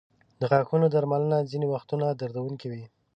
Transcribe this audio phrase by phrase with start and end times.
[0.39, 2.83] د غاښونو درملنه ځینې وختونه دردونکې وي.